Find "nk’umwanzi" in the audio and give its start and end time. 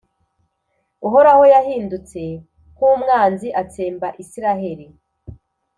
2.73-3.47